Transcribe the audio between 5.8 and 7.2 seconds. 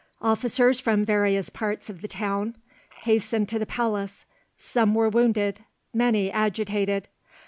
many agitated.